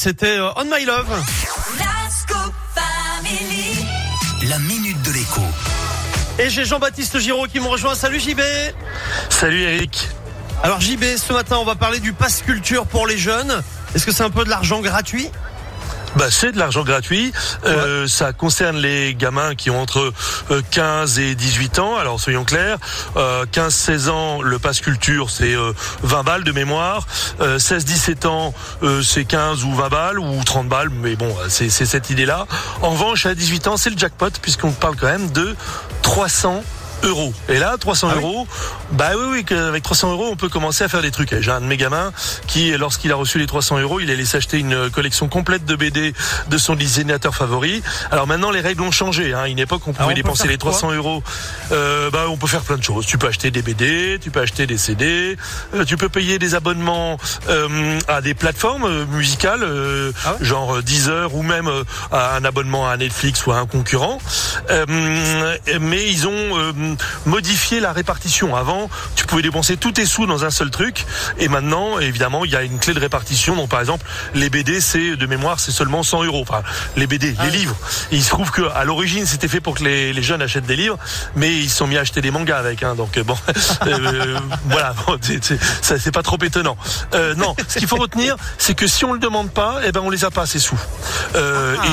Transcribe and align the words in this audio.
C'était 0.00 0.38
euh, 0.38 0.52
On 0.54 0.64
My 0.64 0.84
Love. 0.84 1.08
La 4.48 4.58
minute 4.60 5.02
de 5.02 5.10
l'écho. 5.10 5.40
Et 6.38 6.48
j'ai 6.48 6.64
Jean-Baptiste 6.64 7.18
Giraud 7.18 7.48
qui 7.48 7.58
me 7.58 7.66
rejoint. 7.66 7.96
Salut 7.96 8.20
JB. 8.20 8.40
Salut 9.28 9.60
Eric. 9.60 10.08
Alors 10.62 10.80
JB, 10.80 11.02
ce 11.16 11.32
matin, 11.32 11.56
on 11.58 11.64
va 11.64 11.74
parler 11.74 11.98
du 11.98 12.12
pass 12.12 12.42
culture 12.42 12.86
pour 12.86 13.08
les 13.08 13.18
jeunes. 13.18 13.60
Est-ce 13.96 14.06
que 14.06 14.12
c'est 14.12 14.22
un 14.22 14.30
peu 14.30 14.44
de 14.44 14.50
l'argent 14.50 14.80
gratuit? 14.80 15.30
Bah, 16.16 16.26
c'est 16.30 16.52
de 16.52 16.58
l'argent 16.58 16.84
gratuit. 16.84 17.32
Euh, 17.64 18.06
ça 18.06 18.32
concerne 18.32 18.76
les 18.78 19.14
gamins 19.14 19.54
qui 19.54 19.70
ont 19.70 19.80
entre 19.80 20.12
euh, 20.50 20.62
15 20.70 21.18
et 21.18 21.34
18 21.34 21.78
ans. 21.78 21.96
Alors 21.96 22.20
soyons 22.20 22.44
clairs, 22.44 22.78
euh, 23.16 23.44
15-16 23.46 24.08
ans, 24.08 24.42
le 24.42 24.58
pass 24.58 24.80
culture, 24.80 25.30
c'est 25.30 25.54
euh, 25.54 25.72
20 26.02 26.22
balles 26.22 26.44
de 26.44 26.52
mémoire. 26.52 27.06
Euh, 27.40 27.58
16-17 27.58 28.26
ans, 28.26 28.54
euh, 28.82 29.02
c'est 29.02 29.24
15 29.24 29.64
ou 29.64 29.74
20 29.74 29.88
balles 29.88 30.18
ou 30.18 30.42
30 30.44 30.68
balles. 30.68 30.90
Mais 30.90 31.16
bon, 31.16 31.34
c'est 31.48 31.68
c'est 31.68 31.86
cette 31.86 32.10
idée-là. 32.10 32.46
En 32.82 32.90
revanche, 32.90 33.26
à 33.26 33.34
18 33.34 33.68
ans, 33.68 33.76
c'est 33.76 33.90
le 33.90 33.98
jackpot 33.98 34.30
puisqu'on 34.40 34.72
parle 34.72 34.96
quand 34.96 35.06
même 35.06 35.30
de 35.30 35.54
300 36.02 36.62
euros. 37.04 37.32
Et 37.48 37.58
là, 37.58 37.76
300 37.78 38.08
Ah 38.10 38.14
oui. 38.16 38.22
euros, 38.22 38.46
bah 38.92 39.10
oui, 39.16 39.42
oui, 39.50 39.56
avec 39.56 39.82
300 39.82 40.12
euros, 40.12 40.28
on 40.30 40.36
peut 40.36 40.48
commencer 40.48 40.84
à 40.84 40.88
faire 40.88 41.02
des 41.02 41.10
trucs. 41.10 41.34
J'ai 41.40 41.50
un 41.50 41.60
de 41.60 41.66
mes 41.66 41.76
gamins 41.76 42.12
qui, 42.46 42.70
lorsqu'il 42.72 43.12
a 43.12 43.16
reçu 43.16 43.38
les 43.38 43.46
300 43.46 43.78
euros, 43.78 44.00
il 44.00 44.10
a 44.10 44.14
laissé 44.14 44.36
acheter 44.36 44.58
une 44.58 44.90
collection 44.90 45.28
complète 45.28 45.64
de 45.64 45.76
BD 45.76 46.12
de 46.48 46.58
son 46.58 46.74
dessinateur 46.74 47.34
favori. 47.34 47.82
Alors 48.10 48.26
maintenant, 48.26 48.50
les 48.50 48.60
règles 48.60 48.82
ont 48.82 48.90
changé. 48.90 49.32
Hein. 49.34 49.40
À 49.44 49.48
une 49.48 49.58
époque, 49.58 49.82
on 49.86 49.92
pouvait 49.92 50.12
on 50.12 50.14
dépenser 50.14 50.48
les 50.48 50.58
300 50.58 50.92
euros. 50.92 51.22
Euh, 51.72 52.10
bah, 52.10 52.26
on 52.28 52.36
peut 52.36 52.46
faire 52.46 52.62
plein 52.62 52.76
de 52.76 52.82
choses. 52.84 53.06
Tu 53.06 53.18
peux 53.18 53.28
acheter 53.28 53.50
des 53.50 53.62
BD, 53.62 54.18
tu 54.20 54.30
peux 54.30 54.40
acheter 54.40 54.66
des 54.66 54.78
CD, 54.78 55.36
euh, 55.74 55.84
tu 55.84 55.96
peux 55.96 56.08
payer 56.08 56.38
des 56.38 56.54
abonnements 56.54 57.18
euh, 57.48 57.98
à 58.08 58.20
des 58.20 58.34
plateformes 58.34 58.84
euh, 58.84 59.06
musicales, 59.06 59.62
euh, 59.62 60.12
Ah 60.24 60.32
ouais 60.34 60.38
genre 60.44 60.76
euh, 60.76 60.82
Deezer 60.82 61.34
ou 61.34 61.42
même 61.42 61.68
euh, 61.68 61.84
à 62.10 62.36
un 62.36 62.44
abonnement 62.44 62.88
à 62.88 62.96
Netflix 62.96 63.44
ou 63.46 63.52
à 63.52 63.56
un 63.58 63.66
concurrent. 63.66 64.18
Euh, 64.70 64.84
mais 65.80 66.06
ils 66.10 66.26
ont 66.26 66.74
euh, 66.92 67.28
modifié 67.30 67.80
la 67.80 67.92
répartition. 67.92 68.54
Avant, 68.56 68.88
tu 69.16 69.26
pouvais 69.26 69.42
dépenser 69.42 69.76
tous 69.76 69.92
tes 69.92 70.06
sous 70.06 70.26
dans 70.26 70.44
un 70.44 70.50
seul 70.50 70.70
truc, 70.70 71.04
et 71.38 71.48
maintenant, 71.48 71.98
évidemment, 71.98 72.44
il 72.44 72.50
y 72.50 72.56
a 72.56 72.62
une 72.62 72.78
clé 72.78 72.94
de 72.94 73.00
répartition. 73.00 73.56
Donc, 73.56 73.68
par 73.68 73.80
exemple, 73.80 74.04
les 74.34 74.50
BD, 74.50 74.80
c'est 74.80 75.16
de 75.16 75.26
mémoire, 75.26 75.60
c'est 75.60 75.72
seulement 75.72 76.02
100 76.02 76.24
euros. 76.24 76.44
Enfin, 76.48 76.62
les 76.96 77.06
BD, 77.06 77.34
Ah 77.38 77.44
les 77.44 77.50
oui. 77.50 77.56
livres. 77.58 77.76
Et 78.12 78.16
il 78.16 78.22
se 78.24 78.30
trouve 78.30 78.50
que 78.50 78.62
à 78.74 78.84
l'origine, 78.84 79.26
c'était 79.26 79.48
fait 79.48 79.60
pour 79.60 79.74
que 79.74 79.84
les, 79.84 80.12
les 80.12 80.22
jeunes 80.22 80.42
achètent 80.42 80.66
des 80.66 80.76
livres, 80.76 80.98
mais 81.36 81.54
ils 81.56 81.68
se 81.70 81.76
sont 81.78 81.86
mis 81.86 81.96
à 81.96 82.00
acheter 82.00 82.20
des 82.20 82.30
mangas 82.30 82.58
avec. 82.58 82.82
Hein, 82.82 82.94
donc, 82.94 83.16
euh, 83.16 83.24
bon, 83.24 83.36
euh, 83.86 84.38
voilà, 84.66 84.94
bon, 85.06 85.16
c'est- 85.20 85.42
c'est 85.44 85.58
ça, 85.82 85.98
c'est 85.98 86.12
pas 86.12 86.22
trop 86.22 86.38
étonnant. 86.42 86.76
Euh, 87.14 87.34
non, 87.34 87.54
ce 87.68 87.78
qu'il 87.78 87.88
faut 87.88 87.96
retenir, 87.96 88.36
c'est 88.58 88.74
que 88.74 88.86
si 88.86 89.04
on 89.04 89.12
le 89.12 89.18
demande 89.18 89.50
pas, 89.50 89.80
eh 89.84 89.92
ben, 89.92 90.00
on 90.02 90.10
les 90.10 90.24
a 90.24 90.30
pas 90.30 90.46
ces 90.46 90.58
sous. 90.58 90.78
Euh, 91.34 91.76
Ah. 91.78 91.84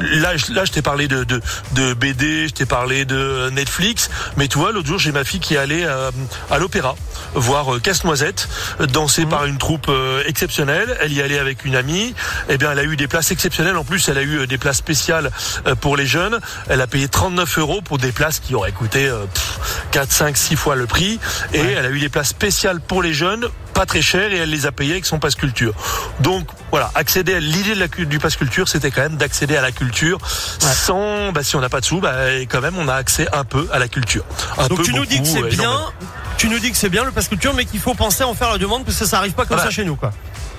Et 0.00 0.16
là, 0.18 0.36
je- 0.36 0.52
là, 0.52 0.64
je 0.64 0.72
t'ai 0.72 0.82
parlé 0.82 1.08
de, 1.08 1.24
de, 1.24 1.40
de 1.72 1.94
BD, 1.94 2.48
je 2.48 2.52
t'ai 2.52 2.66
parlé 2.66 3.04
de 3.04 3.50
Netflix, 3.52 4.10
mais 4.36 4.48
tu 4.48 4.58
vois, 4.58 4.72
l'autre 4.72 4.88
jour, 4.88 4.98
j'ai 4.98 5.12
ma 5.12 5.24
fille 5.24 5.40
qui 5.40 5.54
est 5.54 5.58
allée 5.58 5.84
euh, 5.84 6.10
à 6.50 6.58
l'opéra 6.58 6.94
voir 7.34 7.74
euh, 7.74 7.80
Casse-Noisette, 7.80 8.48
euh, 8.80 8.86
dansé 8.86 9.26
par 9.26 9.44
une 9.46 9.58
troupe 9.58 9.86
euh, 9.88 10.22
exceptionnelle. 10.26 10.96
Elle 11.00 11.12
y 11.12 11.20
allait 11.22 11.38
avec 11.38 11.64
une 11.64 11.74
amie. 11.76 12.14
Eh 12.48 12.58
bien, 12.58 12.72
elle 12.72 12.78
a 12.78 12.84
eu 12.84 12.96
des 12.96 13.08
places 13.08 13.30
exceptionnelles. 13.30 13.76
En 13.76 13.84
plus, 13.84 14.08
elle 14.08 14.18
a 14.18 14.22
eu 14.22 14.46
des 14.46 14.58
places 14.58 14.76
spéciales 14.78 15.30
euh, 15.66 15.74
pour 15.74 15.96
les 15.96 16.06
jeunes. 16.06 16.38
Elle 16.68 16.80
a 16.80 16.86
payé 16.86 17.08
39 17.08 17.58
euros 17.58 17.80
pour 17.82 17.98
des 17.98 18.12
places 18.12 18.38
qui 18.40 18.54
auraient 18.54 18.72
coûté 18.72 19.06
euh, 19.08 19.24
pff, 19.32 19.58
4, 19.92 20.12
5, 20.12 20.36
6 20.36 20.56
fois 20.56 20.74
le 20.76 20.86
prix. 20.86 21.18
Et 21.52 21.60
Ouais. 21.60 21.74
elle 21.78 21.86
a 21.86 21.90
eu 21.90 21.98
des 22.00 22.08
places 22.08 22.28
spéciales 22.28 22.80
pour 22.80 23.02
les 23.02 23.12
jeunes, 23.14 23.46
pas 23.74 23.84
très 23.86 24.00
chères, 24.02 24.32
et 24.32 24.36
elle 24.38 24.50
les 24.50 24.66
a 24.66 24.72
payées 24.72 24.92
avec 24.92 25.04
son 25.06 25.18
passe 25.18 25.34
culture. 25.34 25.74
Donc, 26.20 26.46
voilà, 26.70 26.90
accéder 26.94 27.34
à 27.34 27.40
l'idée 27.40 27.74
de 27.74 27.80
la, 27.80 27.88
cu- 27.88 28.06
du 28.06 28.18
passe 28.18 28.36
culture, 28.36 28.68
c'était 28.68 28.90
quand 28.90 29.02
même 29.02 29.16
d'accéder 29.16 29.56
à 29.56 29.62
la 29.62 29.72
culture 29.72 30.18
sans, 30.58 31.32
bah, 31.32 31.42
si 31.42 31.56
on 31.56 31.60
n'a 31.60 31.68
pas 31.68 31.80
de 31.80 31.84
sous, 31.84 32.00
bah, 32.00 32.14
quand 32.48 32.60
même, 32.60 32.76
on 32.78 32.88
a 32.88 32.94
accès 32.94 33.28
un 33.32 33.44
peu 33.44 33.68
à 33.72 33.78
la 33.78 33.88
culture. 33.88 34.24
Un 34.58 34.68
Donc 34.68 34.78
peu, 34.78 34.84
tu 34.84 34.94
nous 34.94 35.04
dis 35.06 35.20
que 35.20 35.26
c'est 35.26 35.42
euh, 35.42 35.48
bien. 35.48 35.62
énormément. 35.64 35.90
Tu 36.36 36.48
nous 36.48 36.58
dis 36.58 36.70
que 36.70 36.76
c'est 36.76 36.88
bien 36.88 37.04
le 37.04 37.10
pass 37.12 37.28
culture, 37.28 37.54
mais 37.54 37.64
qu'il 37.64 37.80
faut 37.80 37.94
penser 37.94 38.22
à 38.24 38.28
en 38.28 38.34
faire 38.34 38.50
la 38.50 38.58
demande 38.58 38.84
parce 38.84 38.98
que 38.98 39.04
ça 39.06 39.18
arrive 39.18 39.32
pas 39.32 39.44
comme 39.46 39.56
Ah 39.58 39.62
bah. 39.64 39.68
ça 39.68 39.70
chez 39.74 39.84
nous, 39.84 39.96
quoi. 39.96 40.12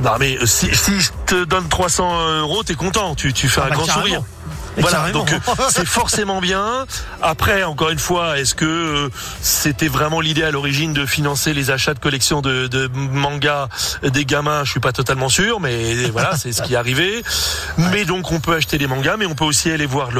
Non, 0.00 0.12
mais 0.20 0.36
euh, 0.38 0.46
si, 0.46 0.74
si 0.74 1.00
je 1.00 1.10
te 1.26 1.44
donne 1.44 1.68
300 1.68 2.38
euros, 2.40 2.62
t'es 2.62 2.74
content, 2.74 3.14
tu, 3.14 3.32
tu 3.32 3.48
fais 3.48 3.60
Ah 3.62 3.66
un 3.66 3.68
bah, 3.70 3.74
grand 3.76 3.86
carrément. 3.86 4.04
sourire. 4.06 4.22
Voilà, 4.76 4.98
carrément. 4.98 5.18
donc 5.20 5.32
euh, 5.32 5.38
c'est 5.70 5.86
forcément 5.86 6.40
bien. 6.40 6.86
Après, 7.22 7.64
encore 7.64 7.90
une 7.90 7.98
fois, 7.98 8.38
est-ce 8.38 8.54
que 8.54 8.64
euh, 8.64 9.08
c'était 9.40 9.88
vraiment 9.88 10.20
l'idée 10.20 10.42
à 10.42 10.50
l'origine 10.50 10.92
de 10.92 11.06
financer 11.06 11.52
les 11.54 11.70
achats 11.70 11.94
de 11.94 11.98
collections 11.98 12.40
de, 12.40 12.66
de 12.66 12.88
mangas 12.88 13.68
des 14.02 14.24
gamins? 14.24 14.64
Je 14.64 14.70
suis 14.70 14.80
pas 14.80 14.92
totalement 14.92 15.28
sûr, 15.28 15.60
mais 15.60 15.94
voilà, 16.12 16.36
c'est 16.36 16.52
ce 16.52 16.62
qui 16.62 16.74
est 16.74 16.76
arrivé. 16.76 17.22
Mais 17.78 18.04
donc, 18.04 18.30
on 18.32 18.40
peut 18.40 18.54
acheter 18.54 18.78
des 18.78 18.86
mangas, 18.86 19.16
mais 19.16 19.26
on 19.26 19.34
peut 19.34 19.44
aussi 19.44 19.70
aller 19.70 19.86
voir 19.86 20.10
le 20.10 20.14